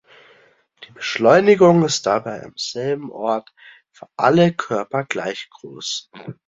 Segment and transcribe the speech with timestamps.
[0.87, 3.53] Die Beschleunigung ist dabei am selben Ort
[3.91, 6.09] für alle Körper gleich groß.